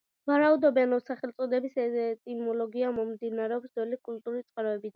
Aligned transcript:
ვარაუდობენ, 0.29 0.93
რომ 0.93 1.01
სახელწოდების 1.09 1.77
ეტიმოლოგია 1.83 2.89
მომდინარეობს 2.97 3.75
ძველი 3.79 4.01
კელტური 4.09 4.43
წყაროებიდან. 4.49 4.89